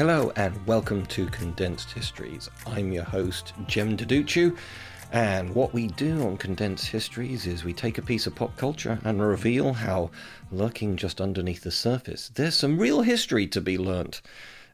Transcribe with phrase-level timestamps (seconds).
[0.00, 2.48] Hello and welcome to Condensed Histories.
[2.64, 4.56] I'm your host, Jem Duducu,
[5.12, 8.98] and what we do on Condensed Histories is we take a piece of pop culture
[9.04, 10.10] and reveal how,
[10.50, 14.22] lurking just underneath the surface, there's some real history to be learnt.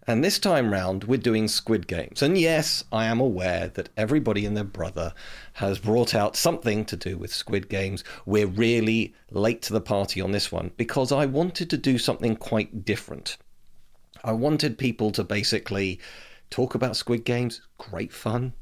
[0.06, 2.22] And this time round, we're doing Squid Games.
[2.22, 5.12] And yes, I am aware that everybody and their brother
[5.54, 8.04] has brought out something to do with Squid Games.
[8.26, 12.36] We're really late to the party on this one because I wanted to do something
[12.36, 13.38] quite different.
[14.26, 16.00] I wanted people to basically
[16.50, 17.62] talk about Squid Games.
[17.78, 18.54] Great fun.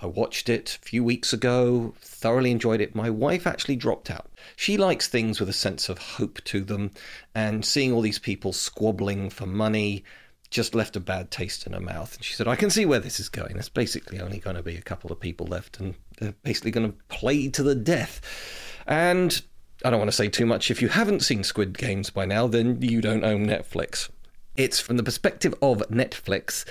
[0.00, 2.94] I watched it a few weeks ago, thoroughly enjoyed it.
[2.94, 4.30] My wife actually dropped out.
[4.56, 6.90] She likes things with a sense of hope to them,
[7.34, 10.04] and seeing all these people squabbling for money
[10.48, 12.14] just left a bad taste in her mouth.
[12.16, 13.52] And she said, I can see where this is going.
[13.52, 16.90] There's basically only going to be a couple of people left, and they're basically going
[16.90, 18.22] to play to the death.
[18.86, 19.42] And
[19.84, 20.70] I don't want to say too much.
[20.70, 24.08] If you haven't seen Squid Games by now, then you don't own Netflix.
[24.56, 26.64] It's from the perspective of Netflix.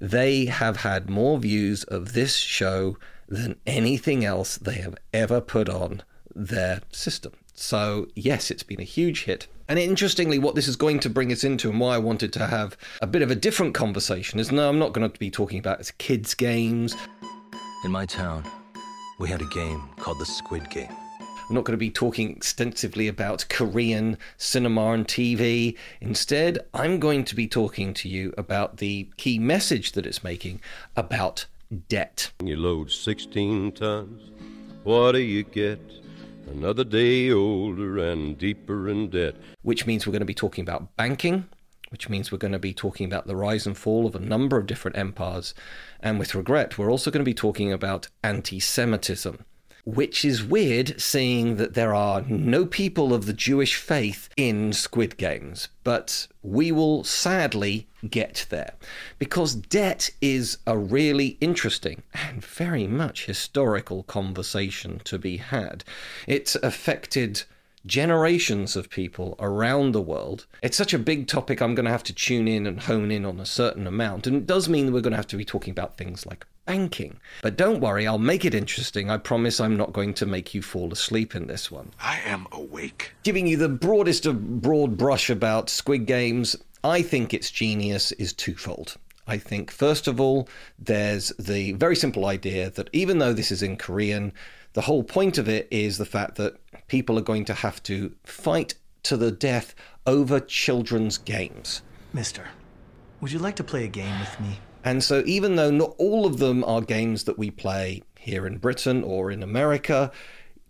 [0.00, 2.96] They have had more views of this show
[3.28, 6.02] than anything else they have ever put on
[6.34, 7.32] their system.
[7.54, 9.46] So, yes, it's been a huge hit.
[9.68, 12.46] And interestingly, what this is going to bring us into, and why I wanted to
[12.46, 15.58] have a bit of a different conversation, is no, I'm not going to be talking
[15.58, 16.94] about kids' games.
[17.84, 18.44] In my town,
[19.18, 20.94] we had a game called the Squid Game.
[21.48, 25.76] I'm not going to be talking extensively about Korean cinema and TV.
[26.00, 30.60] Instead, I'm going to be talking to you about the key message that it's making
[30.96, 31.46] about
[31.88, 32.32] debt.
[32.42, 34.32] You load 16 tons,
[34.82, 35.78] what do you get?
[36.50, 39.36] Another day older and deeper in debt.
[39.62, 41.46] Which means we're going to be talking about banking,
[41.90, 44.56] which means we're going to be talking about the rise and fall of a number
[44.56, 45.54] of different empires.
[46.00, 49.44] And with regret, we're also going to be talking about anti Semitism
[49.86, 55.16] which is weird seeing that there are no people of the Jewish faith in Squid
[55.16, 55.68] Games.
[55.84, 58.74] But we will sadly get there
[59.20, 65.84] because debt is a really interesting and very much historical conversation to be had.
[66.26, 67.44] It's affected
[67.86, 70.46] generations of people around the world.
[70.62, 73.24] It's such a big topic, I'm going to have to tune in and hone in
[73.24, 74.26] on a certain amount.
[74.26, 76.44] And it does mean that we're going to have to be talking about things like
[76.66, 77.18] banking.
[77.42, 79.10] But don't worry, I'll make it interesting.
[79.10, 81.92] I promise I'm not going to make you fall asleep in this one.
[81.98, 83.12] I am awake.
[83.22, 88.32] Giving you the broadest of broad brush about Squid Games, I think its genius is
[88.32, 88.96] twofold.
[89.26, 93.62] I think, first of all, there's the very simple idea that even though this is
[93.62, 94.32] in Korean,
[94.74, 98.14] the whole point of it is the fact that people are going to have to
[98.22, 99.74] fight to the death
[100.06, 101.82] over children's games.
[102.12, 102.46] Mister,
[103.20, 104.58] would you like to play a game with me?
[104.86, 108.58] And so, even though not all of them are games that we play here in
[108.58, 110.12] Britain or in America,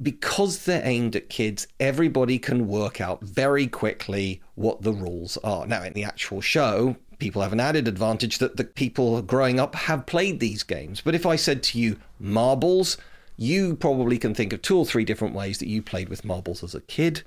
[0.00, 5.66] because they're aimed at kids, everybody can work out very quickly what the rules are.
[5.66, 9.74] Now, in the actual show, people have an added advantage that the people growing up
[9.74, 11.02] have played these games.
[11.02, 12.96] But if I said to you, marbles,
[13.36, 16.64] you probably can think of two or three different ways that you played with marbles
[16.64, 17.22] as a kid,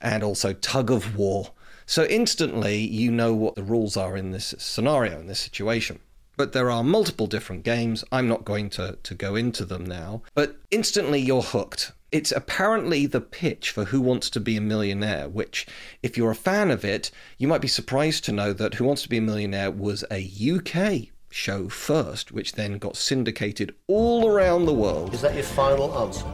[0.00, 1.50] and also tug of war.
[1.84, 6.00] So instantly, you know what the rules are in this scenario, in this situation.
[6.40, 8.02] But there are multiple different games.
[8.10, 10.22] I'm not going to, to go into them now.
[10.34, 11.92] But instantly, you're hooked.
[12.10, 15.66] It's apparently the pitch for Who Wants to Be a Millionaire, which,
[16.02, 19.02] if you're a fan of it, you might be surprised to know that Who Wants
[19.02, 24.64] to Be a Millionaire was a UK show first, which then got syndicated all around
[24.64, 25.12] the world.
[25.12, 26.24] Is that your final answer?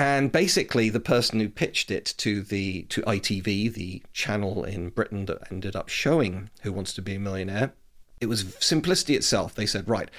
[0.00, 5.26] And basically, the person who pitched it to the to ITV, the channel in Britain
[5.26, 7.72] that ended up showing Who Wants to Be a Millionaire,
[8.20, 9.54] it was simplicity itself.
[9.54, 10.10] They said, right,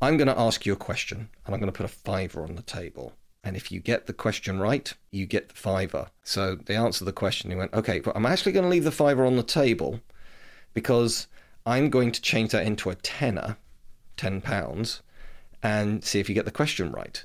[0.00, 2.56] I'm going to ask you a question, and I'm going to put a fiver on
[2.56, 3.12] the table.
[3.44, 6.08] And if you get the question right, you get the fiver.
[6.22, 7.50] So they answered the question.
[7.50, 10.00] He went, okay, but I'm actually going to leave the fiver on the table
[10.74, 11.26] because
[11.66, 13.56] I'm going to change that into a tenner,
[14.16, 15.02] ten pounds,
[15.62, 17.24] and see if you get the question right.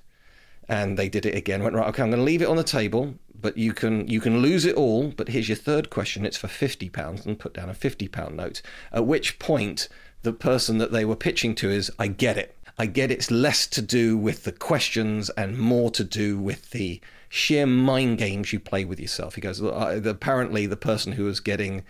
[0.68, 1.64] And they did it again.
[1.64, 1.88] Went right.
[1.90, 4.66] Okay, I'm going to leave it on the table, but you can you can lose
[4.66, 5.10] it all.
[5.10, 6.26] But here's your third question.
[6.26, 8.62] It's for fifty pounds, and put down a fifty pound note.
[8.92, 9.88] At which point,
[10.28, 12.54] the person that they were pitching to is, I get it.
[12.78, 17.00] I get it's less to do with the questions and more to do with the
[17.30, 19.36] sheer mind games you play with yourself.
[19.36, 21.84] He goes, apparently the person who was getting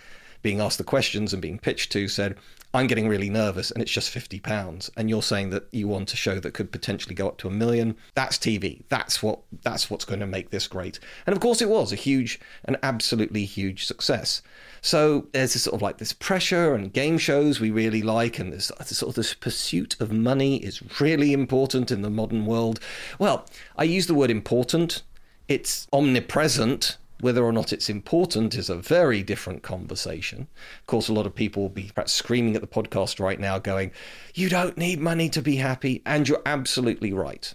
[0.44, 2.38] being asked the questions and being pitched to said,
[2.78, 6.14] I'm getting really nervous and it's just 50 pounds and you're saying that you want
[6.14, 7.96] a show that could potentially go up to a million.
[8.14, 11.00] That's TV that's what that's what's going to make this great.
[11.26, 14.44] And of course it was a huge an absolutely huge success.
[14.80, 18.54] So there's this sort of like this pressure and game shows we really like and
[18.54, 22.80] this, this sort of this pursuit of money is really important in the modern world.
[23.18, 25.02] Well I use the word important.
[25.48, 30.48] It's omnipresent whether or not it's important is a very different conversation.
[30.80, 33.58] Of course, a lot of people will be perhaps screaming at the podcast right now,
[33.60, 33.92] going,
[34.36, 36.02] You don't need money to be happy.
[36.06, 37.54] And you're absolutely right.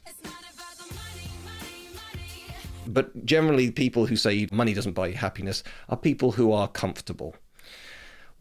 [2.87, 7.37] But generally, people who say money doesn't buy you happiness are people who are comfortable.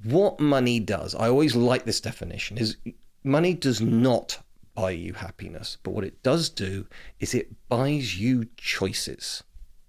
[0.04, 2.78] What money does, I always like this definition, is
[3.24, 4.40] money does not
[4.74, 5.78] buy you happiness.
[5.84, 6.88] But what it does do
[7.20, 9.44] is it buys you choices.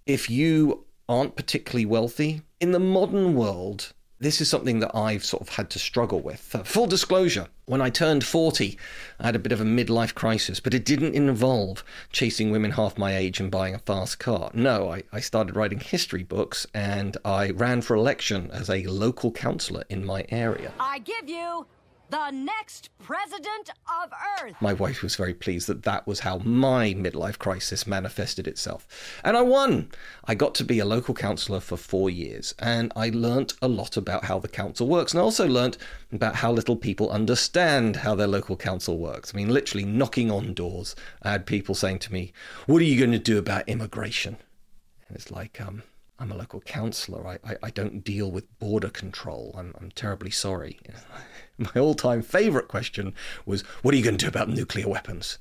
[0.05, 2.43] If you aren't particularly wealthy.
[2.61, 6.55] In the modern world, this is something that I've sort of had to struggle with.
[6.55, 8.79] Uh, full disclosure, when I turned 40,
[9.19, 12.97] I had a bit of a midlife crisis, but it didn't involve chasing women half
[12.97, 14.53] my age and buying a fast car.
[14.55, 19.33] No, I, I started writing history books and I ran for election as a local
[19.33, 20.73] councillor in my area.
[20.79, 21.67] I give you
[22.13, 23.71] the next president
[24.03, 24.13] of
[24.43, 24.55] Earth.
[24.61, 28.87] My wife was very pleased that that was how my midlife crisis manifested itself.
[29.25, 29.91] And I won.
[30.27, 33.97] I got to be a local councillor for four years, and I learnt a lot
[33.97, 35.79] about how the council works, and I also learnt
[36.13, 39.33] about how little people understand how their local council works.
[39.33, 40.95] I mean, literally knocking on doors.
[41.23, 42.35] I had people saying to me,
[42.67, 44.37] What are you going to do about immigration?
[45.09, 45.83] And it's like, um,
[46.19, 47.27] I'm a local councillor.
[47.27, 49.55] I, I, I, don't deal with border control.
[49.59, 50.79] I'm, I'm terribly sorry.
[51.75, 53.15] My all time favourite question
[53.47, 55.39] was, What are you going to do about nuclear weapons?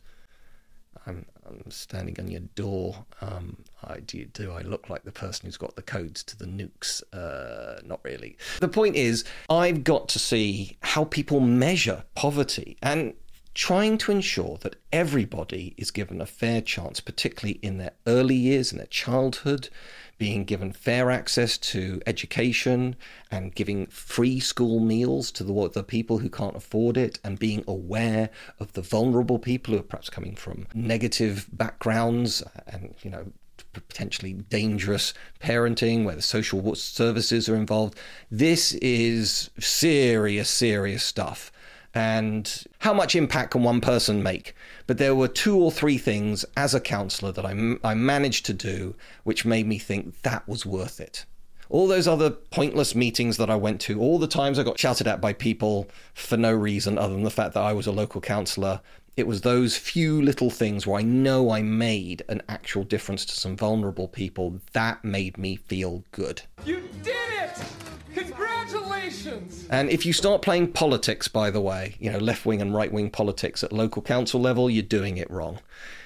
[1.05, 3.05] I'm, I'm standing on your door.
[3.21, 6.45] Um, I, do, do I look like the person who's got the codes to the
[6.45, 7.01] nukes?
[7.11, 8.37] Uh, not really.
[8.59, 12.77] The point is, I've got to see how people measure poverty.
[12.81, 13.13] And
[13.53, 18.71] trying to ensure that everybody is given a fair chance, particularly in their early years,
[18.71, 19.69] in their childhood,
[20.17, 22.95] being given fair access to education
[23.31, 27.63] and giving free school meals to the, the people who can't afford it and being
[27.67, 33.25] aware of the vulnerable people who are perhaps coming from negative backgrounds and, you know,
[33.73, 37.97] potentially dangerous parenting where the social services are involved.
[38.29, 41.51] This is serious, serious stuff
[41.93, 44.55] and how much impact can one person make?
[44.87, 48.53] But there were two or three things as a counselor that I, I managed to
[48.53, 51.25] do which made me think that was worth it.
[51.69, 55.07] All those other pointless meetings that I went to, all the times I got shouted
[55.07, 58.19] at by people for no reason other than the fact that I was a local
[58.19, 58.81] counsellor,
[59.15, 63.33] it was those few little things where I know I made an actual difference to
[63.33, 66.41] some vulnerable people that made me feel good.
[66.65, 68.37] You did it!
[68.61, 69.67] Congratulations!
[69.69, 72.91] And if you start playing politics, by the way, you know, left wing and right
[72.91, 75.59] wing politics at local council level, you're doing it wrong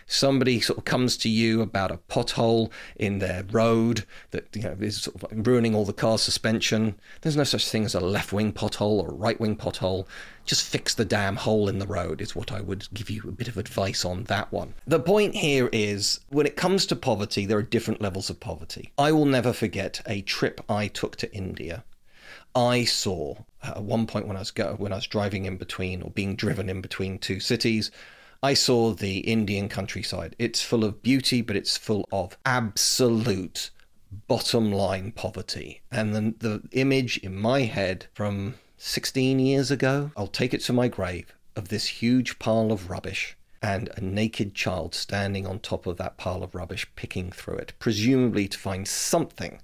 [0.07, 4.75] somebody sort of comes to you about a pothole in their road that you know
[4.79, 6.95] is sort of ruining all the car's suspension.
[7.21, 10.05] There's no such thing as a left wing pothole or a right wing pothole.
[10.45, 13.31] Just fix the damn hole in the road is what I would give you a
[13.31, 14.75] bit of advice on that one.
[14.85, 18.91] The point here is when it comes to poverty, there are different levels of poverty.
[18.97, 21.83] I will never forget a trip I took to India.
[22.55, 26.01] I saw at one point when I was go, when I was driving in between
[26.01, 27.91] or being driven in between two cities,
[28.41, 30.35] I saw the Indian countryside.
[30.39, 33.71] It's full of beauty, but it's full of absolute
[34.27, 35.81] bottom line poverty.
[35.91, 40.73] And the, the image in my head from 16 years ago, I'll take it to
[40.73, 45.87] my grave, of this huge pile of rubbish and a naked child standing on top
[45.87, 49.59] of that pile of rubbish, picking through it, presumably to find something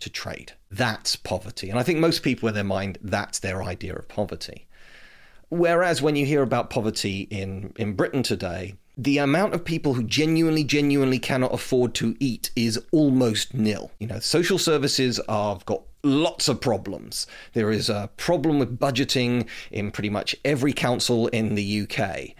[0.00, 0.52] to trade.
[0.70, 1.70] That's poverty.
[1.70, 4.66] And I think most people in their mind, that's their idea of poverty.
[5.50, 10.02] Whereas when you hear about poverty in, in Britain today, the amount of people who
[10.02, 13.90] genuinely, genuinely cannot afford to eat is almost nil.
[13.98, 17.26] You know, social services have got lots of problems.
[17.52, 22.34] There is a problem with budgeting in pretty much every council in the UK.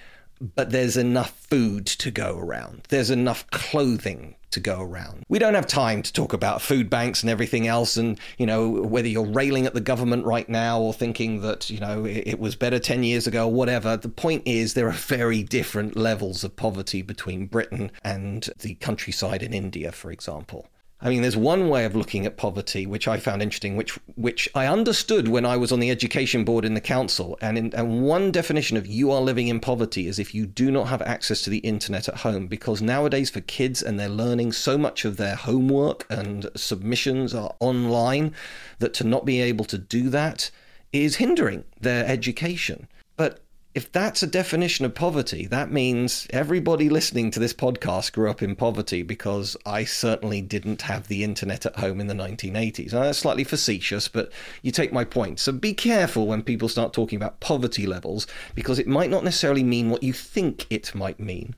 [0.54, 2.82] but there's enough food to go around.
[2.90, 5.24] There's enough clothing to go around.
[5.28, 8.70] We don't have time to talk about food banks and everything else, and you know
[8.70, 12.54] whether you're railing at the government right now or thinking that you know it, was
[12.54, 13.96] better ten years ago or whatever.
[13.96, 19.42] The point is there are very different levels of poverty between Britain and the countryside
[19.42, 20.68] in India, for example.
[21.00, 24.48] I mean, there's one way of looking at poverty which I found interesting, which which
[24.52, 27.38] I understood when I was on the education board in the council.
[27.40, 30.72] And, in, and one definition of you are living in poverty is if you do
[30.72, 34.52] not have access to the internet at home, because nowadays for kids and they're learning
[34.52, 38.34] so much of their homework and submissions are online
[38.80, 40.50] that to not be able to do that
[40.92, 42.88] is hindering their education.
[43.16, 43.40] But
[43.78, 48.42] if that's a definition of poverty, that means everybody listening to this podcast grew up
[48.42, 52.92] in poverty because I certainly didn't have the internet at home in the 1980s.
[52.92, 54.32] Now, that's slightly facetious, but
[54.62, 55.38] you take my point.
[55.38, 59.62] So be careful when people start talking about poverty levels because it might not necessarily
[59.62, 61.54] mean what you think it might mean.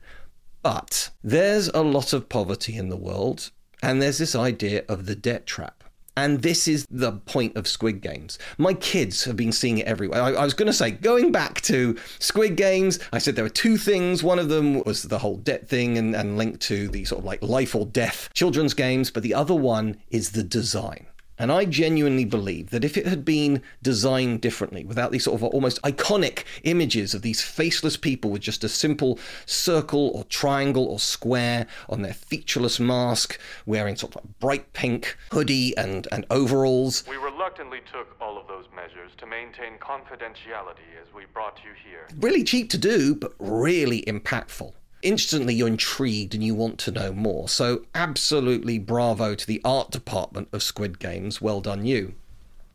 [0.61, 3.49] But there's a lot of poverty in the world,
[3.81, 5.80] and there's this idea of the debt trap.
[6.21, 8.37] And this is the point of Squid Games.
[8.59, 10.21] My kids have been seeing it everywhere.
[10.21, 13.49] I, I was going to say, going back to Squid Games, I said there were
[13.49, 14.21] two things.
[14.21, 17.25] One of them was the whole debt thing and, and linked to the sort of
[17.25, 21.07] like life or death children's games, but the other one is the design.
[21.41, 25.43] And I genuinely believe that if it had been designed differently, without these sort of
[25.43, 29.17] almost iconic images of these faceless people with just a simple
[29.47, 35.17] circle or triangle or square on their featureless mask, wearing sort of like bright pink
[35.31, 37.03] hoodie and, and overalls.
[37.09, 42.07] We reluctantly took all of those measures to maintain confidentiality as we brought you here.
[42.19, 47.11] Really cheap to do, but really impactful instantly you're intrigued and you want to know
[47.11, 47.49] more.
[47.49, 51.41] So, absolutely bravo to the art department of Squid Games.
[51.41, 52.13] Well done, you.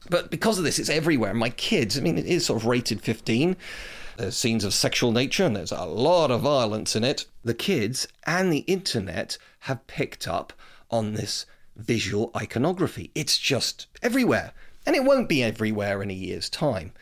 [0.09, 1.35] But because of this, it's everywhere.
[1.35, 3.57] My kids, I mean, it is sort of rated 15.
[4.17, 7.27] There's scenes of sexual nature and there's a lot of violence in it.
[7.45, 10.53] The kids and the internet have picked up
[10.91, 11.45] on this
[11.77, 13.11] visual iconography.
[13.15, 14.53] It's just everywhere.
[14.87, 16.93] And it won't be everywhere in a year's time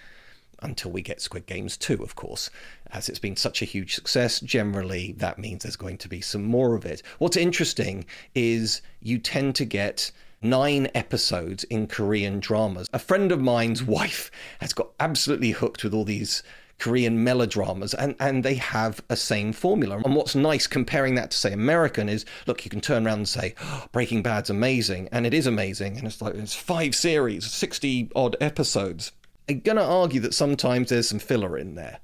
[0.64, 2.50] until we get Squid Games 2, of course.
[2.90, 6.44] As it's been such a huge success, generally that means there's going to be some
[6.44, 7.02] more of it.
[7.18, 10.10] What's interesting is you tend to get
[10.42, 12.88] nine episodes in Korean dramas.
[12.92, 13.86] A friend of mine's mm.
[13.86, 14.30] wife
[14.60, 16.42] has got absolutely hooked with all these
[16.78, 20.00] Korean melodramas, and, and they have a same formula.
[20.04, 23.28] And what's nice comparing that to, say, American is look, you can turn around and
[23.28, 27.50] say, oh, Breaking Bad's amazing, and it is amazing, and it's like it's five series,
[27.50, 29.12] 60 odd episodes.
[29.48, 32.00] I'm going to argue that sometimes there's some filler in there.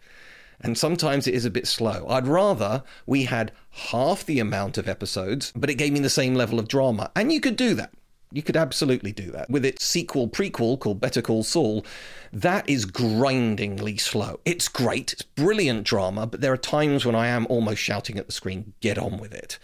[0.62, 2.06] And sometimes it is a bit slow.
[2.08, 6.34] I'd rather we had half the amount of episodes, but it gave me the same
[6.34, 7.10] level of drama.
[7.16, 7.92] And you could do that.
[8.32, 9.50] You could absolutely do that.
[9.50, 11.84] With its sequel prequel called Better Call Saul,
[12.32, 14.38] that is grindingly slow.
[14.44, 18.26] It's great, it's brilliant drama, but there are times when I am almost shouting at
[18.26, 19.58] the screen, get on with it.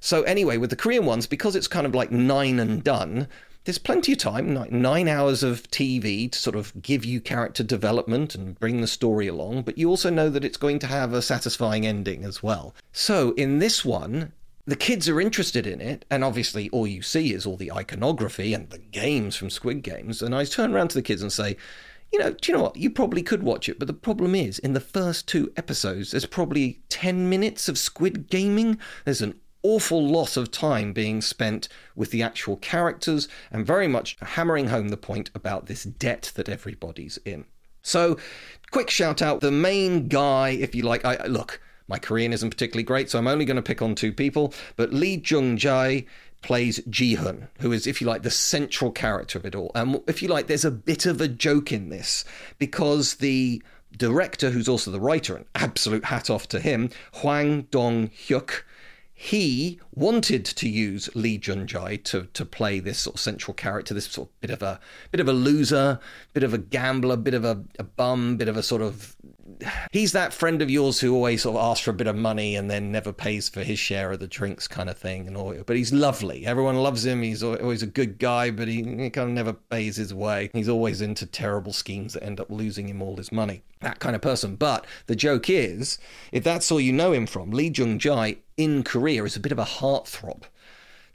[0.00, 3.28] So, anyway, with the Korean ones, because it's kind of like nine and done,
[3.68, 7.62] there's plenty of time, like nine hours of TV to sort of give you character
[7.62, 11.12] development and bring the story along, but you also know that it's going to have
[11.12, 12.74] a satisfying ending as well.
[12.92, 14.32] So in this one,
[14.64, 18.54] the kids are interested in it, and obviously all you see is all the iconography
[18.54, 20.22] and the games from Squid Games.
[20.22, 21.58] And I turn around to the kids and say,
[22.10, 22.76] you know, do you know what?
[22.76, 26.24] You probably could watch it, but the problem is, in the first two episodes, there's
[26.24, 28.78] probably 10 minutes of squid gaming.
[29.04, 34.16] There's an awful lot of time being spent with the actual characters and very much
[34.20, 37.44] hammering home the point about this debt that everybody's in.
[37.82, 38.18] So,
[38.70, 41.04] quick shout out the main guy, if you like.
[41.04, 44.12] I, look, my Korean isn't particularly great, so I'm only going to pick on two
[44.12, 44.52] people.
[44.76, 46.06] But Lee Jung Jae
[46.42, 49.72] plays Ji-hun, who is, if you like, the central character of it all.
[49.74, 52.24] And if you like, there's a bit of a joke in this
[52.58, 53.62] because the
[53.96, 58.62] director, who's also the writer, an absolute hat off to him, Hwang Dong Hyuk,
[59.20, 63.92] he wanted to use Lee Jung Jae to to play this sort of central character,
[63.92, 64.78] this sort of bit of a
[65.10, 65.98] bit of a loser,
[66.34, 69.16] bit of a gambler, bit of a, a bum, bit of a sort of
[69.92, 72.56] he's that friend of yours who always sort of asks for a bit of money
[72.56, 75.54] and then never pays for his share of the drinks kind of thing and all
[75.66, 76.46] but he's lovely.
[76.46, 77.22] Everyone loves him.
[77.22, 80.50] He's always a good guy but he, kind of never pays his way.
[80.52, 84.16] He's always into terrible schemes that end up losing him all his money that kind
[84.16, 84.56] of person.
[84.56, 85.98] But the joke is
[86.32, 89.52] if that's all you know him from lee jung jae in korea is a bit
[89.52, 90.42] of a heartthrob.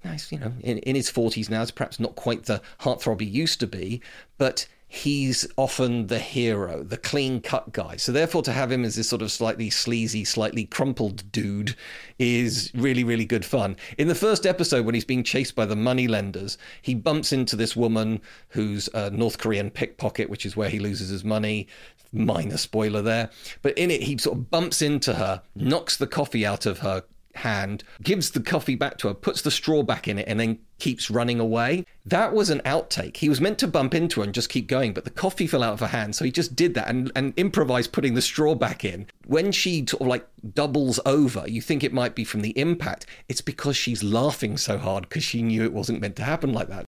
[0.04, 3.22] Now he's you know in, in his 40s now is perhaps not quite the heartthrob
[3.22, 4.02] he used to be
[4.38, 7.96] but he's often the hero, the clean cut guy.
[7.96, 11.76] So, therefore, to have him as this sort of slightly sleazy, slightly crumpled dude
[12.20, 13.76] is really, really good fun.
[13.98, 17.56] In the first episode, when he's being chased by the money lenders, he bumps into
[17.56, 21.68] this woman who's a North Korean pickpocket, which is where he loses his money
[22.12, 23.32] minor spoiler there.
[23.64, 27.04] But in it, he sort of bumps into her, knocks the coffee out of her
[27.36, 30.60] hand, gives the coffee back to her, puts the straw back in it, and then
[30.80, 31.86] keeps running away.
[32.06, 33.18] That was an outtake.
[33.18, 35.64] He was meant to bump into her and just keep going, but the coffee fell
[35.64, 38.56] out of her hand, so he just did that and, and improvised putting the straw
[38.56, 39.08] back in.
[39.26, 43.06] When she sort of like doubles over, you think it might be from the impact.
[43.30, 46.68] It's because she's laughing so hard because she knew it wasn't meant to happen like
[46.68, 46.86] that.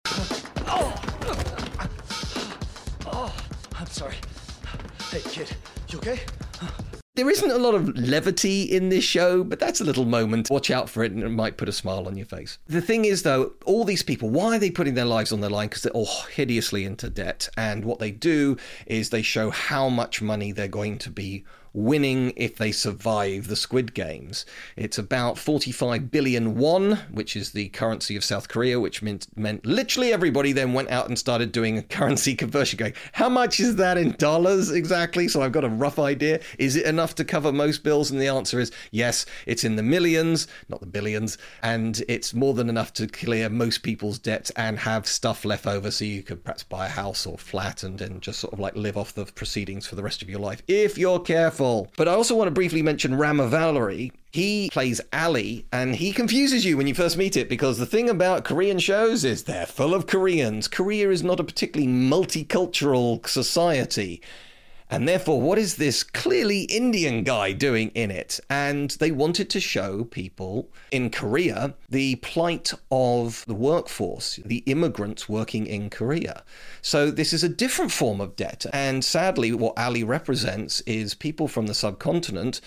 [3.11, 3.35] Oh,
[3.75, 4.15] I'm sorry.
[5.11, 5.55] Hey, kid,
[5.89, 6.19] you okay?
[7.15, 10.49] There isn't a lot of levity in this show, but that's a little moment.
[10.49, 12.59] Watch out for it and it might put a smile on your face.
[12.67, 15.49] The thing is, though, all these people, why are they putting their lives on the
[15.49, 15.67] line?
[15.67, 17.49] Because they're all hideously into debt.
[17.57, 22.33] And what they do is they show how much money they're going to be winning
[22.35, 24.45] if they survive the Squid Games.
[24.75, 29.65] It's about 45 billion won, which is the currency of South Korea, which meant, meant
[29.65, 33.75] literally everybody then went out and started doing a currency conversion, going, How much is
[33.77, 35.27] that in dollars exactly?
[35.27, 36.39] So I've got a rough idea.
[36.57, 38.11] Is it enough to cover most bills?
[38.11, 42.53] And the answer is yes, it's in the millions, not the billions, and it's more
[42.53, 46.43] than enough to clear most people's debts and have stuff left over so you could
[46.43, 49.25] perhaps buy a house or flat and then just sort of like live off the
[49.25, 51.58] proceedings for the rest of your life if you're careful.
[51.97, 54.11] But I also want to briefly mention Rama Valerie.
[54.31, 58.09] He plays Ali, and he confuses you when you first meet it because the thing
[58.09, 60.67] about Korean shows is they're full of Koreans.
[60.67, 64.21] Korea is not a particularly multicultural society.
[64.89, 68.39] And therefore, what is this clearly Indian guy doing in it?
[68.49, 75.29] And they wanted to show people in Korea the plight of the workforce, the immigrants
[75.29, 76.43] working in Korea.
[76.81, 78.65] So, this is a different form of debt.
[78.73, 82.59] And sadly, what Ali represents is people from the subcontinent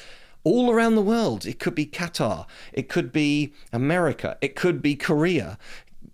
[0.44, 1.46] all around the world.
[1.46, 5.58] It could be Qatar, it could be America, it could be Korea,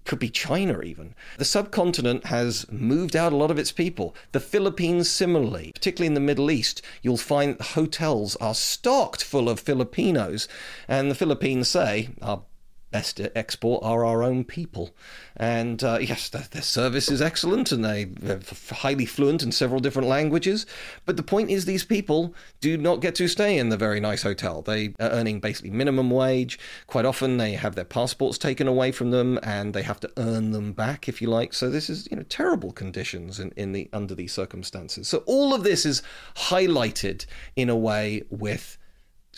[0.09, 1.15] could be China even.
[1.37, 4.17] The subcontinent has moved out a lot of its people.
[4.33, 9.61] The Philippines, similarly, particularly in the Middle East, you'll find hotels are stocked full of
[9.61, 10.49] Filipinos.
[10.89, 12.43] And the Philippines say, our
[12.91, 14.91] best export are our own people.
[15.37, 18.41] And uh, yes, their, their, service is excellent and they, they're
[18.71, 20.67] highly fluent in several different languages.
[21.05, 24.23] But the point is, these people do not get to stay in the very nice
[24.23, 24.63] hotel.
[24.63, 26.59] They are earning basically minimum wage.
[26.87, 30.53] Quite often, they have their passports taken away from them and they have to earn
[30.53, 31.53] them back, if you like.
[31.53, 35.09] So this is, you know, terrible conditions in, in the under these circumstances.
[35.09, 36.03] So all of this is
[36.37, 38.79] highlighted in a way with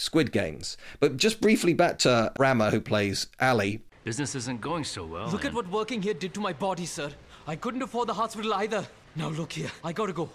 [0.00, 0.78] Squid Games.
[0.98, 3.82] But just briefly back to Rama, who plays Ali.
[4.02, 5.28] Business isn't going so well.
[5.28, 7.10] Look at what working here did to my body, sir.
[7.46, 8.86] I couldn't afford the hospital either.
[9.14, 10.30] Now look here, I gotta go.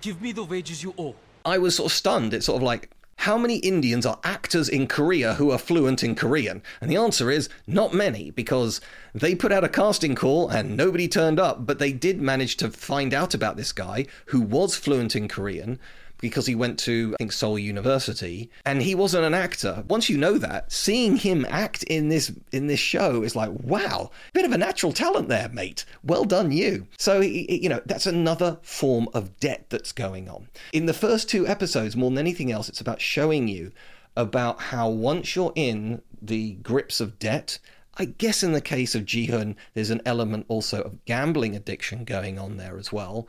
[0.00, 1.16] Give me the wages you owe.
[1.44, 2.32] I was sort of stunned.
[2.32, 6.14] It's sort of like, how many Indians are actors in Korea who are fluent in
[6.14, 6.62] Korean?
[6.80, 8.80] And the answer is not many, because
[9.14, 12.70] they put out a casting call and nobody turned up, but they did manage to
[12.70, 15.80] find out about this guy who was fluent in Korean
[16.22, 19.84] because he went to, I think, Seoul University, and he wasn't an actor.
[19.88, 24.10] Once you know that, seeing him act in this in this show is like, wow,
[24.32, 25.84] bit of a natural talent there, mate.
[26.02, 26.86] Well done, you.
[26.96, 30.48] So you know that's another form of debt that's going on.
[30.72, 33.72] In the first two episodes, more than anything else, it's about showing you
[34.16, 37.58] about how once you're in the grips of debt,
[37.96, 42.38] I guess in the case of Jihoon, there's an element also of gambling addiction going
[42.38, 43.26] on there as well.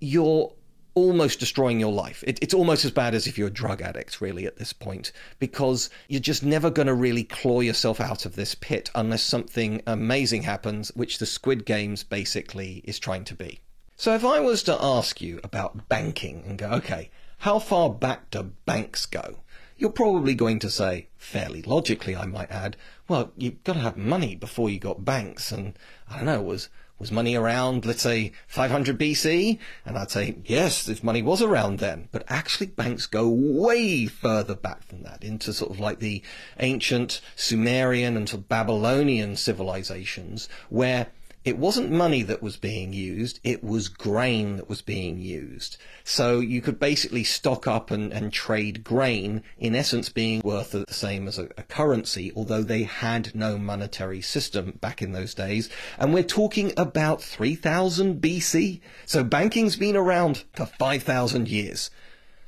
[0.00, 0.52] You're
[0.98, 2.22] almost destroying your life.
[2.26, 5.12] It, it's almost as bad as if you're a drug addict, really, at this point,
[5.38, 9.82] because you're just never going to really claw yourself out of this pit unless something
[9.86, 13.60] amazing happens, which the Squid Games basically is trying to be.
[13.96, 18.30] So, if I was to ask you about banking and go, okay, how far back
[18.30, 19.38] do banks go?
[19.76, 22.76] You're probably going to say, fairly logically, I might add,
[23.08, 25.78] well, you've got to have money before you got banks, and
[26.10, 29.58] I don't know, it was was money around, let's say, 500 BC?
[29.86, 32.08] And I'd say, yes, if money was around then.
[32.10, 36.22] But actually, banks go way further back than that, into sort of like the
[36.58, 41.08] ancient Sumerian and sort of Babylonian civilizations, where
[41.48, 45.78] it wasn't money that was being used, it was grain that was being used.
[46.04, 50.84] So you could basically stock up and, and trade grain, in essence being worth the
[50.90, 55.70] same as a, a currency, although they had no monetary system back in those days.
[55.98, 58.82] And we're talking about 3000 BC.
[59.06, 61.90] So banking's been around for 5000 years.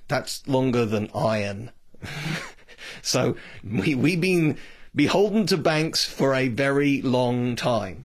[0.09, 1.71] That's longer than iron.
[3.03, 3.35] so
[3.65, 4.59] we, we've been
[4.95, 8.05] beholden to banks for a very long time.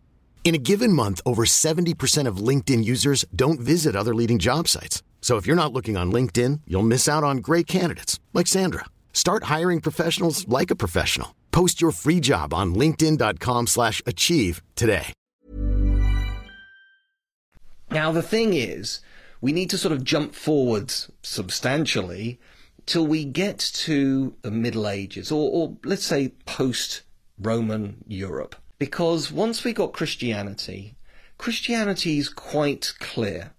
[0.43, 5.01] In a given month, over 70% of LinkedIn users don't visit other leading job sites.
[5.21, 8.85] So if you're not looking on LinkedIn, you'll miss out on great candidates like Sandra.
[9.13, 11.35] Start hiring professionals like a professional.
[11.51, 15.13] Post your free job on linkedin.com/achieve today.
[17.91, 19.01] Now the thing is,
[19.41, 22.39] we need to sort of jump forwards substantially
[22.85, 27.03] till we get to the Middle Ages or, or let's say post
[27.37, 28.55] Roman Europe.
[28.81, 30.95] Because once we got Christianity,
[31.37, 33.51] Christianity is quite clear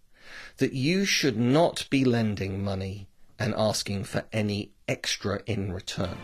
[0.57, 3.07] that you should not be lending money
[3.39, 6.19] and asking for any extra in return.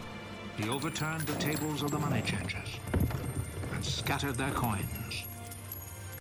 [0.56, 2.80] He overturned the tables of the money changers
[3.72, 5.28] and scattered their coins.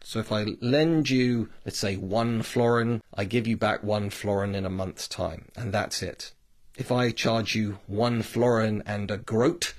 [0.03, 4.53] So if I lend you, let's say, one florin, I give you back one florin
[4.53, 6.31] in a month's time, and that's it.
[6.77, 9.73] If I charge you one florin and a groat,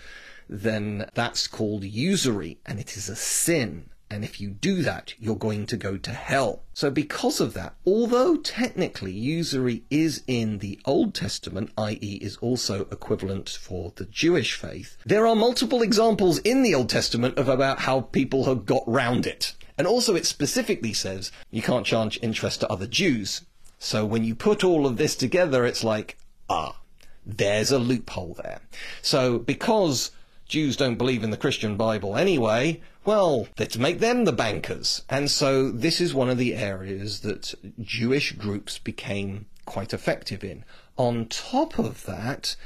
[0.48, 3.90] then that's called usury and it is a sin.
[4.11, 6.62] And if you do that, you're going to go to hell.
[6.72, 12.18] So because of that, although technically usury is in the Old Testament, i.e.
[12.22, 17.37] is also equivalent for the Jewish faith, there are multiple examples in the Old Testament
[17.37, 19.54] of about how people have got round it.
[19.76, 23.42] And also it specifically says you can't charge interest to other Jews.
[23.78, 26.16] So when you put all of this together, it's like,
[26.48, 26.80] ah,
[27.26, 28.61] there's a loophole there.
[29.02, 30.12] So because
[30.48, 35.02] Jews don't believe in the Christian Bible anyway, well, let's make them the bankers.
[35.11, 40.64] And so this is one of the areas that Jewish groups became quite effective in.
[40.96, 42.56] On top of that,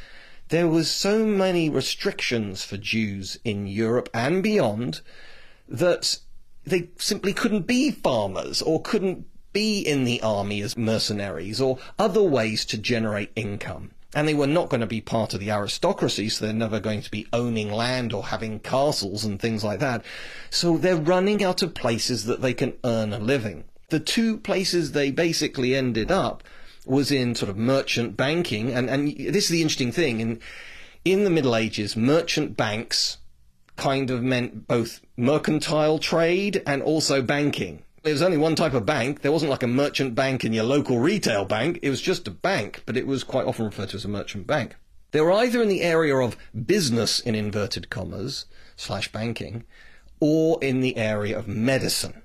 [0.49, 5.01] there was so many restrictions for Jews in Europe and beyond
[5.69, 6.21] that
[6.65, 12.23] they simply couldn't be farmers or couldn't be in the army as mercenaries or other
[12.23, 16.29] ways to generate income and they were not going to be part of the aristocracy,
[16.29, 20.05] so they're never going to be owning land or having castles and things like that.
[20.51, 23.65] So they're running out of places that they can earn a living.
[23.89, 26.43] The two places they basically ended up
[26.85, 30.21] was in sort of merchant banking, and, and this is the interesting thing.
[30.21, 30.41] In,
[31.05, 33.19] in the Middle Ages, merchant banks
[33.77, 37.83] kind of meant both mercantile trade and also banking.
[38.03, 39.23] There was only one type of bank.
[39.23, 41.79] There wasn't like a merchant bank in your local retail bank.
[41.83, 44.47] It was just a bank, but it was quite often referred to as a merchant
[44.47, 44.75] bank.
[45.13, 46.37] They were either in the area of
[46.67, 49.65] business in inverted commas slash banking,
[50.19, 52.23] or in the area of medicine.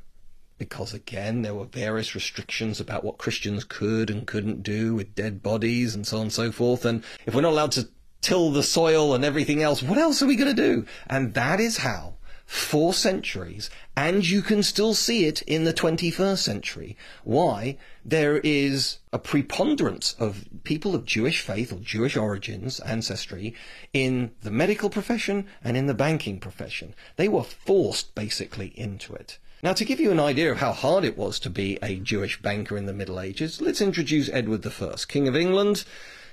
[0.57, 5.43] Because again, there were various restrictions about what Christians could and couldn't do with dead
[5.43, 6.85] bodies and so on and so forth.
[6.85, 7.87] And if we're not allowed to
[8.21, 10.85] till the soil and everything else, what else are we going to do?
[11.07, 12.16] And that is how
[12.47, 16.97] four centuries, and you can still see it in the 21st century.
[17.25, 17.77] Why?
[18.05, 23.53] There is a preponderance of people of Jewish faith or Jewish origins, ancestry,
[23.93, 26.95] in the medical profession and in the banking profession.
[27.17, 29.37] They were forced basically into it.
[29.61, 32.41] Now, to give you an idea of how hard it was to be a Jewish
[32.41, 35.83] banker in the Middle Ages, let's introduce Edward I, King of England.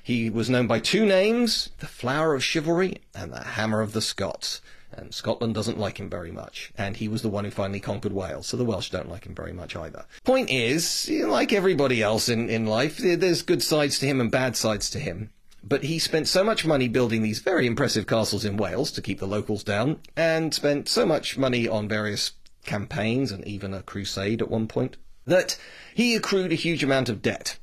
[0.02, 4.02] He was known by two names, the Flower of Chivalry and the Hammer of the
[4.02, 4.60] Scots.
[4.96, 6.72] And Scotland doesn't like him very much.
[6.78, 9.34] And he was the one who finally conquered Wales, so the Welsh don't like him
[9.34, 10.04] very much either.
[10.24, 14.56] Point is, like everybody else in, in life, there's good sides to him and bad
[14.56, 15.30] sides to him.
[15.62, 19.18] But he spent so much money building these very impressive castles in Wales to keep
[19.18, 22.32] the locals down, and spent so much money on various
[22.64, 25.58] campaigns and even a crusade at one point that
[25.94, 27.58] he accrued a huge amount of debt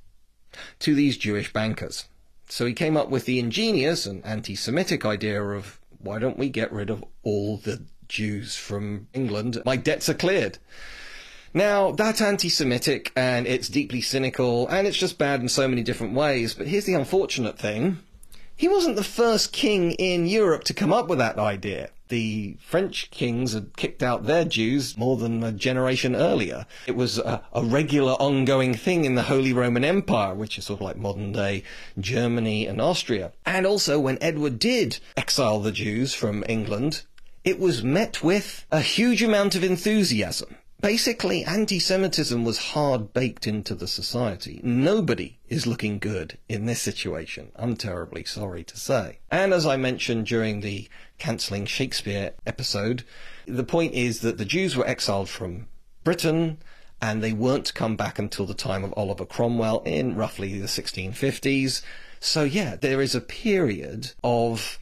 [0.79, 2.05] to these Jewish bankers.
[2.49, 6.49] So he came up with the ingenious and anti Semitic idea of why don't we
[6.49, 9.61] get rid of all the Jews from England?
[9.65, 10.57] My debts are cleared.
[11.53, 15.83] Now, that's anti Semitic and it's deeply cynical and it's just bad in so many
[15.83, 16.53] different ways.
[16.53, 17.99] But here's the unfortunate thing
[18.55, 21.89] he wasn't the first king in Europe to come up with that idea.
[22.11, 26.65] The French kings had kicked out their Jews more than a generation earlier.
[26.85, 30.81] It was a, a, regular ongoing thing in the Holy Roman Empire, which is sort
[30.81, 31.63] of like modern day
[31.97, 33.31] Germany and Austria.
[33.45, 37.03] And also when Edward did exile the Jews from England,
[37.45, 40.57] it was met with a huge amount of enthusiasm.
[40.81, 44.59] Basically, anti-Semitism was hard baked into the society.
[44.63, 47.51] Nobody is looking good in this situation.
[47.55, 49.19] I'm terribly sorry to say.
[49.29, 50.89] And as I mentioned during the
[51.19, 53.03] cancelling Shakespeare episode,
[53.45, 55.67] the point is that the Jews were exiled from
[56.03, 56.57] Britain
[56.99, 60.65] and they weren't to come back until the time of Oliver Cromwell in roughly the
[60.65, 61.83] 1650s.
[62.19, 64.79] So yeah, there is a period of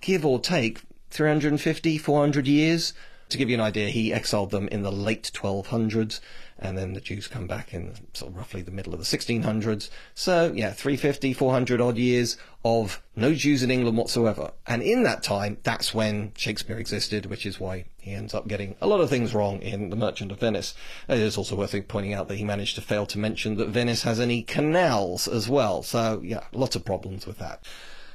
[0.00, 0.80] give or take
[1.10, 2.94] 350, 400 years
[3.28, 6.20] to give you an idea, he exiled them in the late 1200s,
[6.58, 9.90] and then the Jews come back in sort of roughly the middle of the 1600s.
[10.14, 14.52] So, yeah, 350, 400 odd years of no Jews in England whatsoever.
[14.66, 18.76] And in that time, that's when Shakespeare existed, which is why he ends up getting
[18.80, 20.74] a lot of things wrong in The Merchant of Venice.
[21.08, 24.02] It is also worth pointing out that he managed to fail to mention that Venice
[24.02, 25.82] has any canals as well.
[25.82, 27.64] So, yeah, lots of problems with that.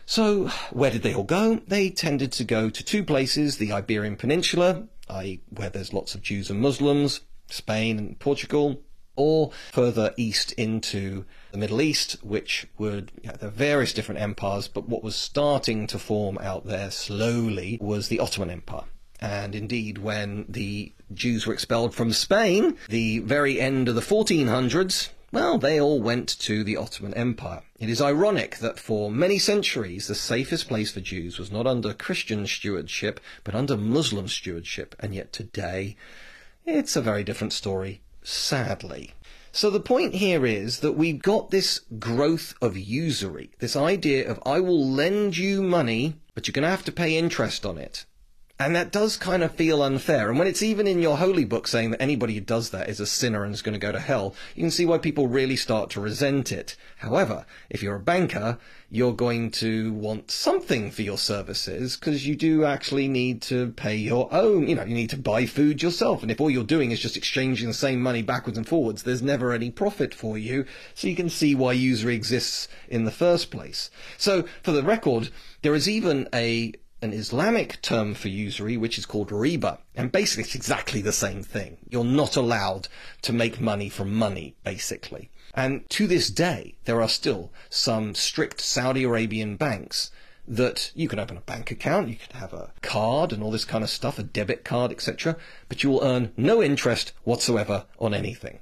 [0.05, 1.61] So, where did they all go?
[1.67, 6.21] They tended to go to two places, the Iberian Peninsula, i.e., where there's lots of
[6.21, 8.81] Jews and Muslims, Spain and Portugal,
[9.15, 14.21] or further east into the Middle East, which would, you know, there are various different
[14.21, 18.85] empires, but what was starting to form out there slowly was the Ottoman Empire.
[19.19, 25.09] And indeed, when the Jews were expelled from Spain, the very end of the 1400s,
[25.31, 27.61] well, they all went to the Ottoman Empire.
[27.79, 31.93] It is ironic that for many centuries the safest place for Jews was not under
[31.93, 35.95] Christian stewardship, but under Muslim stewardship, and yet today
[36.65, 39.13] it's a very different story, sadly.
[39.51, 44.39] So the point here is that we've got this growth of usury, this idea of
[44.45, 48.05] I will lend you money, but you're going to have to pay interest on it.
[48.61, 50.27] And that does kind of feel unfair.
[50.27, 52.99] And when it's even in your holy book saying that anybody who does that is
[52.99, 55.55] a sinner and is going to go to hell, you can see why people really
[55.55, 56.75] start to resent it.
[56.97, 58.57] However, if you're a banker,
[58.89, 63.95] you're going to want something for your services because you do actually need to pay
[63.95, 66.21] your own, you know, you need to buy food yourself.
[66.21, 69.21] And if all you're doing is just exchanging the same money backwards and forwards, there's
[69.21, 70.65] never any profit for you.
[70.95, 73.89] So you can see why usury exists in the first place.
[74.17, 75.29] So for the record,
[75.61, 79.79] there is even a an Islamic term for usury, which is called riba.
[79.95, 81.77] And basically, it's exactly the same thing.
[81.89, 82.87] You're not allowed
[83.21, 85.29] to make money from money, basically.
[85.53, 90.11] And to this day, there are still some strict Saudi Arabian banks
[90.47, 93.65] that you can open a bank account, you can have a card and all this
[93.65, 98.15] kind of stuff, a debit card, etc., but you will earn no interest whatsoever on
[98.15, 98.59] anything.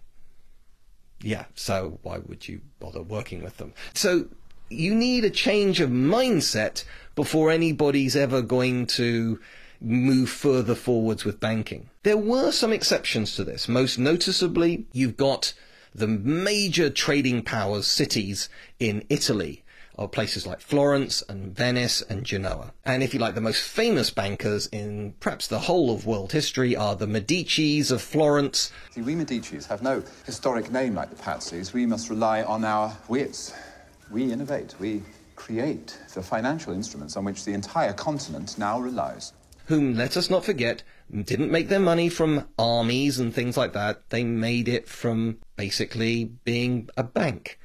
[1.22, 3.74] Yeah, so why would you bother working with them?
[3.94, 4.28] So
[4.70, 6.84] you need a change of mindset
[7.16, 9.40] before anybody's ever going to
[9.80, 11.90] move further forwards with banking.
[12.04, 13.68] There were some exceptions to this.
[13.68, 15.54] Most noticeably, you've got
[15.94, 18.50] the major trading powers cities
[18.80, 19.64] in Italy
[19.98, 22.72] are places like Florence and Venice and Genoa.
[22.86, 26.76] And if you like, the most famous bankers in perhaps the whole of world history
[26.76, 28.72] are the Medicis of Florence.
[28.92, 31.74] See, we Medicis have no historic name like the Pazzis.
[31.74, 33.54] We must rely on our wits.
[34.12, 34.76] We innovate.
[34.80, 35.04] We
[35.36, 39.34] create the financial instruments on which the entire continent now relies.
[39.66, 44.10] Whom, let us not forget, didn't make their money from armies and things like that.
[44.10, 47.60] They made it from basically being a bank.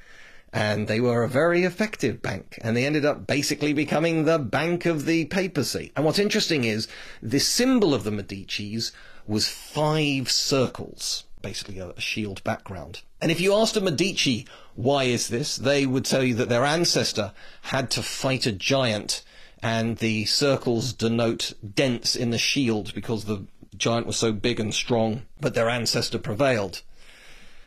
[0.51, 2.59] And they were a very effective bank.
[2.61, 5.91] And they ended up basically becoming the bank of the papacy.
[5.95, 6.87] And what's interesting is
[7.21, 8.91] the symbol of the Medicis
[9.25, 13.03] was five circles basically a, shield background.
[13.21, 15.55] And if you asked a Medici, why is this?
[15.55, 17.33] They would tell you that their ancestor
[17.63, 19.23] had to fight a giant
[19.61, 23.45] and the circles denote dents in the shield because the
[23.77, 26.81] giant was so big and strong, but their ancestor prevailed.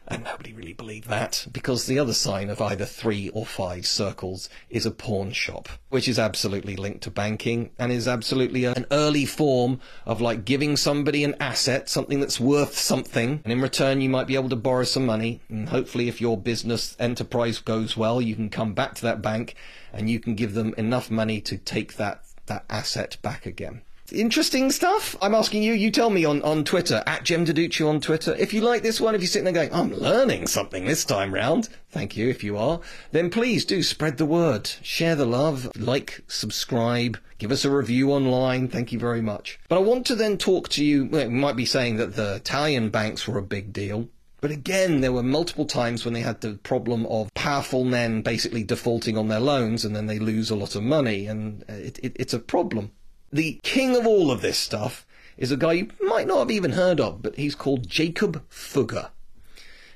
[0.09, 4.49] And nobody really believed that, because the other sign of either three or five circles
[4.71, 9.25] is a pawn shop, which is absolutely linked to banking and is absolutely an early
[9.25, 14.09] form of like giving somebody an asset, something that's worth something, and in return you
[14.09, 18.23] might be able to borrow some money, and hopefully if your business enterprise goes well,
[18.23, 19.57] you can come back to that bank
[19.93, 23.83] and you can give them enough money to take that, that asset back again.
[24.13, 25.17] Interesting stuff.
[25.21, 25.73] I'm asking you.
[25.73, 28.35] You tell me on, on Twitter at Jem Duducu on Twitter.
[28.37, 31.35] If you like this one, if you're sitting there going, I'm learning something this time
[31.35, 31.69] round.
[31.91, 32.29] Thank you.
[32.29, 37.51] If you are, then please do spread the word, share the love, like, subscribe, give
[37.51, 38.69] us a review online.
[38.69, 39.59] Thank you very much.
[39.69, 41.07] But I want to then talk to you.
[41.07, 44.09] Well, you might be saying that the Italian banks were a big deal.
[44.41, 48.63] But again, there were multiple times when they had the problem of powerful men basically
[48.63, 51.99] defaulting on their loans and then they lose a lot of money, and uh, it,
[52.03, 52.93] it, it's a problem.
[53.33, 56.73] The king of all of this stuff is a guy you might not have even
[56.73, 59.11] heard of, but he's called Jacob Fugger.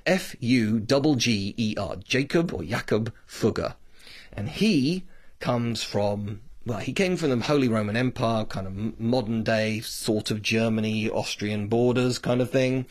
[0.06, 1.96] F U G G E R.
[1.96, 3.74] Jacob or Jakob Fugger.
[4.32, 5.04] And he
[5.38, 10.30] comes from, well, he came from the Holy Roman Empire, kind of modern day sort
[10.30, 12.86] of Germany, Austrian borders kind of thing.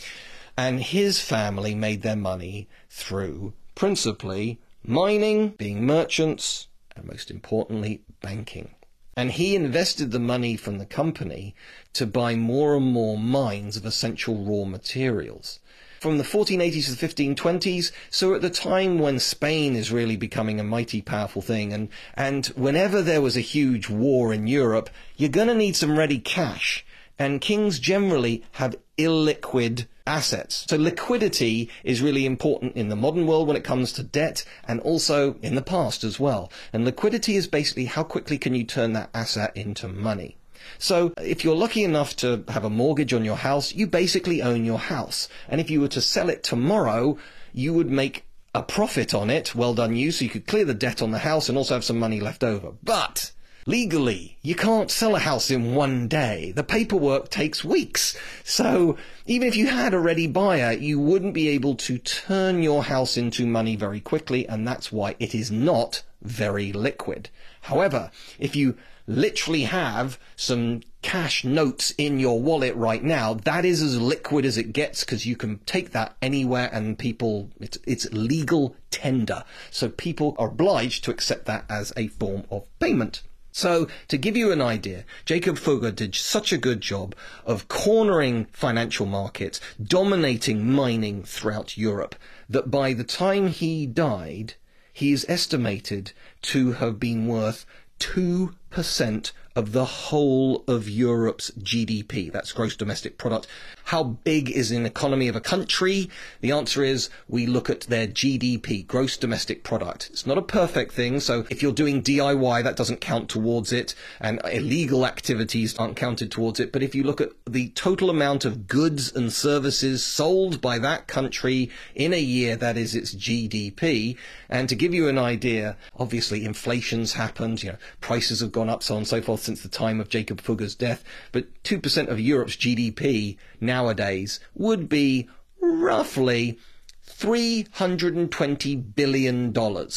[0.58, 8.76] And his family made their money through principally mining, being merchants, and most importantly, banking.
[9.20, 11.54] And he invested the money from the company
[11.92, 15.60] to buy more and more mines of essential raw materials.
[16.00, 20.58] From the 1480s to the 1520s, so at the time when Spain is really becoming
[20.58, 25.28] a mighty powerful thing, and, and whenever there was a huge war in Europe, you're
[25.28, 26.86] gonna need some ready cash.
[27.20, 30.66] And kings generally have illiquid assets.
[30.68, 34.80] So liquidity is really important in the modern world when it comes to debt and
[34.82, 36.52] also in the past as well.
[36.74, 40.36] And liquidity is basically how quickly can you turn that asset into money.
[40.80, 44.66] So if you're lucky enough to have a mortgage on your house, you basically own
[44.66, 45.30] your house.
[45.48, 47.18] And if you were to sell it tomorrow,
[47.54, 49.54] you would make a profit on it.
[49.54, 50.12] Well done you.
[50.12, 52.44] So you could clear the debt on the house and also have some money left
[52.44, 52.74] over.
[52.84, 53.32] But
[53.70, 54.36] legally.
[54.42, 56.52] You can't sell a house in one day.
[56.56, 58.18] The paperwork takes weeks.
[58.44, 62.86] So even if you had a ready buyer, you wouldn't be able to turn your
[62.86, 67.30] house into money very quickly, and that's why it is not very liquid.
[67.62, 73.84] However, if you literally have some cash notes in your wallet right now, that is
[73.84, 78.12] as liquid as it gets because you can take that anywhere and people, it's, it's
[78.12, 79.44] legal tender.
[79.70, 83.22] So people are obliged to accept that as a form of payment.
[83.52, 88.46] So, to give you an idea, Jacob Fugger did such a good job of cornering
[88.52, 92.16] financial markets, dominating mining throughout Europe,
[92.48, 94.54] that by the time he died,
[94.94, 96.12] he is estimated
[96.44, 97.66] to have been worth
[98.00, 102.32] 2% of the whole of Europe's GDP.
[102.32, 103.48] That's gross domestic product.
[103.86, 106.10] How big is an economy of a country?
[106.42, 110.10] The answer is we look at their GDP, gross domestic product.
[110.12, 111.20] It's not a perfect thing.
[111.20, 116.32] So if you're doing DIY, that doesn't count towards it and illegal activities aren't counted
[116.32, 116.72] towards it.
[116.72, 121.08] But if you look at the total amount of goods and services sold by that
[121.08, 124.18] country in a year, that is its GDP.
[124.50, 128.84] And to give you an idea, obviously inflation's happened, you know, prices have gone up,
[128.84, 131.04] so on and so forth since the time of Jacob Fugger's death.
[131.32, 135.30] But 2% of Europe's GDP nowadays would be
[135.62, 136.60] roughly
[137.08, 139.90] $320 billion.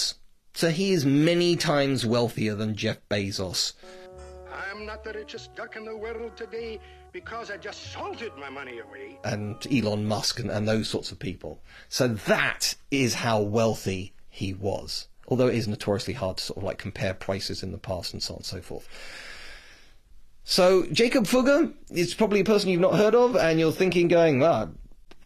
[0.54, 3.72] So he is many times wealthier than Jeff Bezos.
[4.52, 6.78] I'm not the richest duck in the world today
[7.12, 9.18] because I just salted my money away.
[9.24, 11.60] And Elon Musk and, and those sorts of people.
[11.88, 15.08] So that is how wealthy he was.
[15.28, 18.22] Although it is notoriously hard to sort of like compare prices in the past and
[18.22, 18.88] so on and so forth.
[20.44, 24.40] So Jacob Fugger is probably a person you've not heard of, and you're thinking, going,
[24.40, 24.72] well,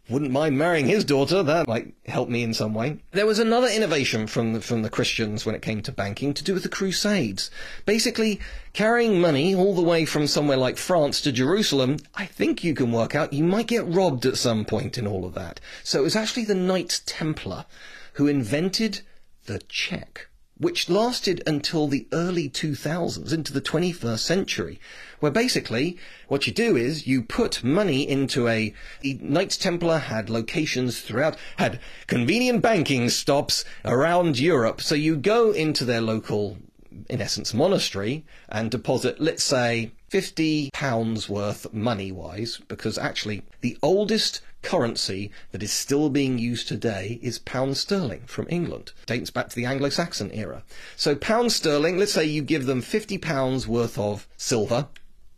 [0.09, 1.43] wouldn't mind marrying his daughter.
[1.43, 2.99] That might help me in some way.
[3.11, 6.45] There was another innovation from the, from the Christians when it came to banking to
[6.45, 7.51] do with the Crusades.
[7.87, 8.41] Basically,
[8.73, 12.93] carrying money all the way from somewhere like France to Jerusalem, I think you can
[12.93, 15.61] work out you might get robbed at some point in all of that.
[15.83, 17.65] So it was actually the Knights Templar
[18.13, 19.01] who invented
[19.47, 24.81] the check which lasted until the early 2000s, into the 21st century,
[25.21, 30.31] where basically what you do is you put money into a, the Knights Templar had
[30.31, 36.59] locations throughout, had convenient banking stops around Europe, so you go into their local
[37.11, 43.77] in essence, monastery and deposit, let's say, 50 pounds worth money wise, because actually the
[43.83, 48.93] oldest currency that is still being used today is pound sterling from England.
[49.07, 50.65] Dates back to the Anglo-Saxon era.
[50.97, 54.89] So pound sterling, let's say you give them 50 pounds worth of silver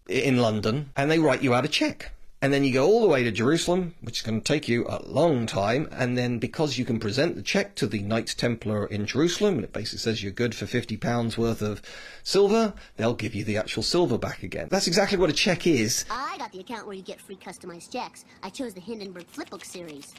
[0.09, 2.13] in London and they write you out a check.
[2.41, 4.87] And then you go all the way to Jerusalem, which is going to take you
[4.89, 5.89] a long time.
[5.91, 9.65] And then because you can present the check to the Knights Templar in Jerusalem, and
[9.65, 11.83] it basically says you're good for £50 worth of
[12.23, 14.69] silver, they'll give you the actual silver back again.
[14.71, 16.05] That's exactly what a check is.
[16.11, 18.25] I got the account where you get free customized checks.
[18.45, 20.15] I chose the Hindenburg Flipbook series.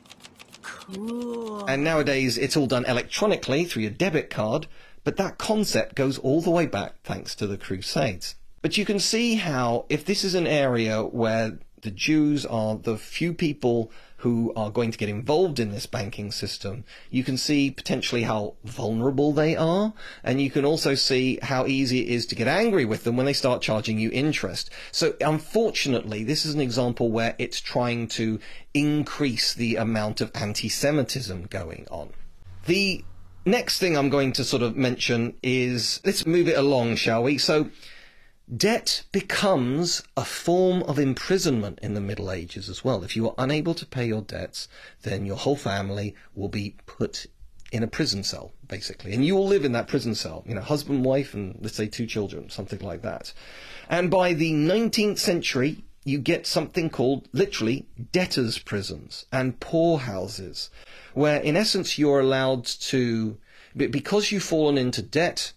[0.61, 1.65] Cool.
[1.67, 4.67] And nowadays it's all done electronically through your debit card,
[5.05, 8.35] but that concept goes all the way back thanks to the Crusades.
[8.61, 12.97] But you can see how, if this is an area where the Jews are the
[12.97, 17.71] few people who are going to get involved in this banking system, you can see
[17.71, 22.35] potentially how vulnerable they are, and you can also see how easy it is to
[22.35, 24.69] get angry with them when they start charging you interest.
[24.91, 28.39] So unfortunately, this is an example where it's trying to
[28.73, 32.09] increase the amount of anti-Semitism going on.
[32.65, 33.05] The
[33.45, 37.37] next thing I'm going to sort of mention is, let's move it along, shall we?
[37.37, 37.69] So,
[38.55, 43.03] Debt becomes a form of imprisonment in the Middle Ages as well.
[43.03, 44.67] If you are unable to pay your debts,
[45.03, 47.27] then your whole family will be put
[47.71, 49.13] in a prison cell, basically.
[49.13, 51.87] And you will live in that prison cell, you know, husband, wife, and let's say
[51.87, 53.33] two children, something like that.
[53.87, 60.71] And by the 19th century, you get something called literally debtors' prisons and poorhouses,
[61.13, 63.37] where in essence you're allowed to,
[63.75, 65.53] because you've fallen into debt,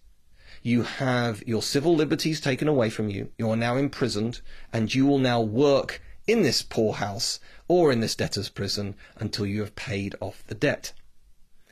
[0.63, 4.41] you have your civil liberties taken away from you, you are now imprisoned,
[4.73, 9.61] and you will now work in this poorhouse or in this debtor's prison until you
[9.61, 10.93] have paid off the debt.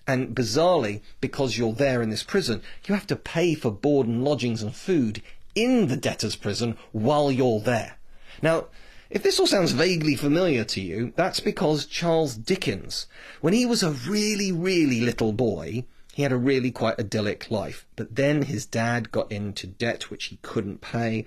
[0.07, 4.25] And bizarrely, because you're there in this prison, you have to pay for board and
[4.25, 5.23] lodgings and food
[5.55, 7.97] in the debtor's prison while you're there.
[8.43, 8.67] Now,
[9.11, 13.07] if this all sounds vaguely familiar to you, that's because Charles Dickens,
[13.41, 15.85] when he was a really, really little boy,
[16.21, 17.87] he had a really quite idyllic life.
[17.97, 21.25] But then his dad got into debt which he couldn't pay,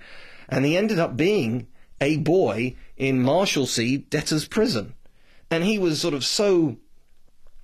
[0.48, 1.66] and he ended up being
[2.00, 4.94] a boy in Marshalsea debtor's prison.
[5.50, 6.76] And he was sort of so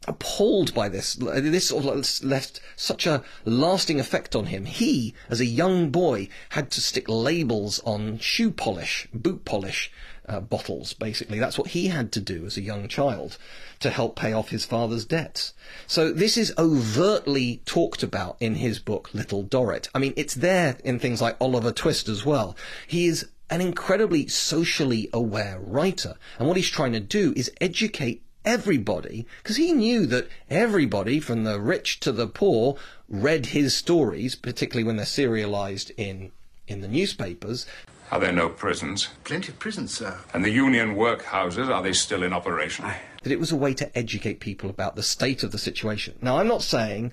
[0.09, 1.15] appalled by this.
[1.15, 4.65] This sort of left such a lasting effect on him.
[4.65, 9.93] He, as a young boy, had to stick labels on shoe polish, boot polish
[10.31, 11.39] uh, bottles, basically.
[11.39, 13.37] That's what he had to do as a young child
[13.81, 15.53] to help pay off his father's debts.
[15.87, 19.89] So this is overtly talked about in his book, Little Dorrit.
[19.95, 22.57] I mean, it's there in things like Oliver Twist as well.
[22.87, 26.15] He is an incredibly socially aware writer.
[26.39, 31.45] And what he's trying to do is educate everybody, because he knew that everybody, from
[31.45, 32.77] the rich to the poor,
[33.09, 36.31] read his stories, particularly when they're serialized in
[36.69, 37.67] in the newspapers.
[38.11, 39.09] Are there no prisons?
[39.23, 40.19] Plenty of prisons, sir.
[40.35, 42.85] And the union workhouses, are they still in operation?
[43.23, 46.19] That it was a way to educate people about the state of the situation.
[46.21, 47.13] Now, I'm not saying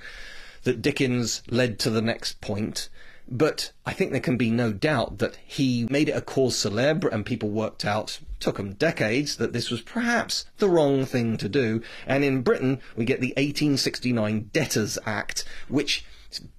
[0.63, 2.89] that Dickens led to the next point,
[3.29, 7.13] but I think there can be no doubt that he made it a cause célèbre
[7.13, 11.47] and people worked out, took them decades, that this was perhaps the wrong thing to
[11.47, 11.83] do.
[12.07, 16.05] And in Britain, we get the 1869 Debtors Act, which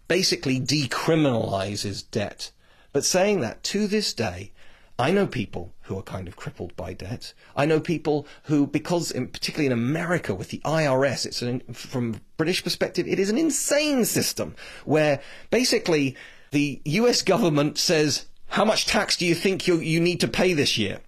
[0.07, 2.53] basically decriminalizes debt.
[2.99, 4.51] But saying that, to this day,
[4.99, 7.32] I know people who are kind of crippled by debt.
[7.55, 12.20] I know people who, because in, particularly in America with the IRS, it's an, from
[12.36, 15.20] British perspective, it is an insane system where
[15.53, 16.16] basically
[16.51, 20.53] the US government says, how much tax do you think you, you need to pay
[20.53, 20.99] this year?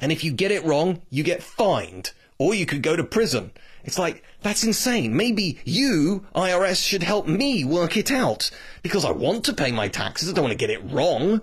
[0.00, 3.50] And if you get it wrong, you get fined or you could go to prison.
[3.86, 5.16] It's like, that's insane.
[5.16, 8.50] Maybe you, IRS, should help me work it out.
[8.82, 10.28] Because I want to pay my taxes.
[10.28, 11.40] I don't want to get it wrong.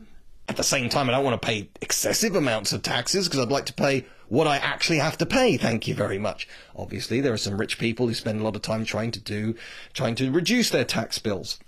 [0.49, 3.51] At the same time, I don't want to pay excessive amounts of taxes because I'd
[3.51, 5.55] like to pay what I actually have to pay.
[5.55, 6.47] Thank you very much.
[6.75, 9.55] Obviously, there are some rich people who spend a lot of time trying to do,
[9.93, 11.59] trying to reduce their tax bills.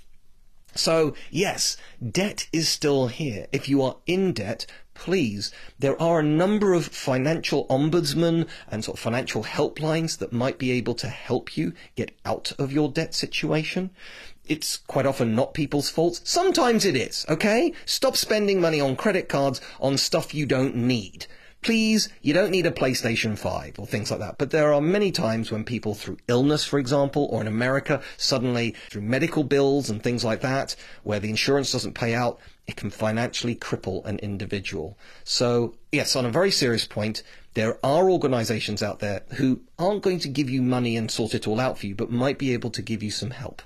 [0.76, 3.48] So, yes, debt is still here.
[3.54, 4.66] If you are in debt,
[4.96, 10.58] please, there are a number of financial ombudsmen and sort of financial helplines that might
[10.58, 13.92] be able to help you get out of your debt situation.
[14.48, 16.22] It's quite often not people's faults.
[16.24, 17.74] Sometimes it is, okay?
[17.86, 21.28] Stop spending money on credit cards on stuff you don't need.
[21.66, 24.38] Please, you don't need a PlayStation 5 or things like that.
[24.38, 28.76] But there are many times when people, through illness, for example, or in America, suddenly
[28.92, 32.92] through medical bills and things like that, where the insurance doesn't pay out, it can
[32.92, 34.96] financially cripple an individual.
[35.24, 37.24] So, yes, on a very serious point,
[37.56, 41.48] there are organizations out there who aren't going to give you money and sort it
[41.48, 43.64] all out for you, but might be able to give you some help.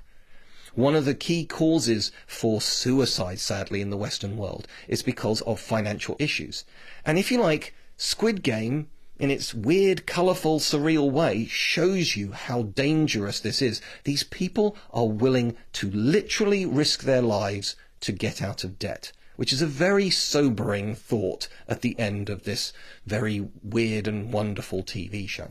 [0.74, 5.60] One of the key causes for suicide, sadly, in the Western world is because of
[5.60, 6.64] financial issues.
[7.04, 8.88] And if you like, Squid Game,
[9.18, 13.82] in its weird, colourful, surreal way, shows you how dangerous this is.
[14.04, 19.52] These people are willing to literally risk their lives to get out of debt, which
[19.52, 22.72] is a very sobering thought at the end of this
[23.04, 25.48] very weird and wonderful TV show.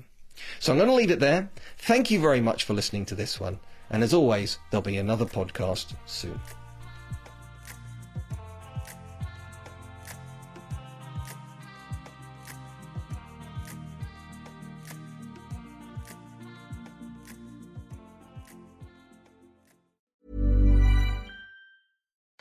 [0.60, 1.52] So I'm going to leave it there.
[1.78, 3.60] Thank you very much for listening to this one.
[3.91, 6.39] And as always, there'll be another podcast soon.